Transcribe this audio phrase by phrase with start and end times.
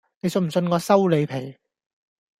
[0.21, 1.55] 你信唔信我收你皮